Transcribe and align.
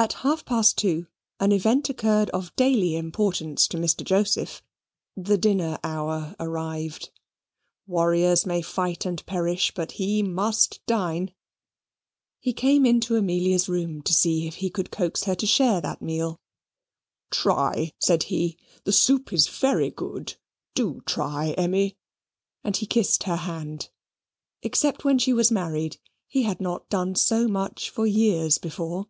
At 0.00 0.12
half 0.12 0.44
past 0.44 0.78
two, 0.78 1.08
an 1.40 1.50
event 1.50 1.88
occurred 1.88 2.30
of 2.30 2.54
daily 2.54 2.94
importance 2.94 3.66
to 3.66 3.76
Mr. 3.78 4.04
Joseph: 4.04 4.62
the 5.16 5.36
dinner 5.36 5.76
hour 5.82 6.36
arrived. 6.38 7.10
Warriors 7.84 8.46
may 8.46 8.62
fight 8.62 9.04
and 9.04 9.26
perish, 9.26 9.72
but 9.74 9.90
he 9.98 10.22
must 10.22 10.86
dine. 10.86 11.34
He 12.38 12.52
came 12.52 12.86
into 12.86 13.16
Amelia's 13.16 13.68
room 13.68 14.00
to 14.02 14.12
see 14.14 14.46
if 14.46 14.54
he 14.54 14.70
could 14.70 14.92
coax 14.92 15.24
her 15.24 15.34
to 15.34 15.46
share 15.48 15.80
that 15.80 16.00
meal. 16.00 16.40
"Try," 17.32 17.92
said 17.98 18.22
he; 18.22 18.56
"the 18.84 18.92
soup 18.92 19.32
is 19.32 19.48
very 19.48 19.90
good. 19.90 20.36
Do 20.76 21.02
try, 21.06 21.54
Emmy," 21.58 21.96
and 22.62 22.76
he 22.76 22.86
kissed 22.86 23.24
her 23.24 23.34
hand. 23.34 23.90
Except 24.62 25.04
when 25.04 25.18
she 25.18 25.32
was 25.32 25.50
married, 25.50 25.96
he 26.28 26.44
had 26.44 26.60
not 26.60 26.88
done 26.88 27.16
so 27.16 27.48
much 27.48 27.90
for 27.90 28.06
years 28.06 28.58
before. 28.58 29.08